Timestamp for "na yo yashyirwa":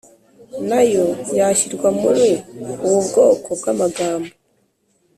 0.69-1.87